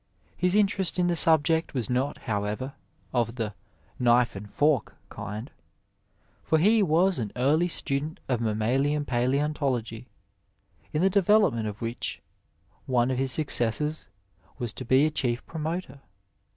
[0.35, 2.73] His interest in the subject was not, however,
[3.13, 3.53] of the"
[4.09, 5.51] knife and fork" kind,
[6.43, 10.07] for he was an early student of mammaUan palaeontology,
[10.91, 12.19] in the development of which
[12.87, 14.07] one of his successors
[14.57, 15.99] was to be a chief promotor.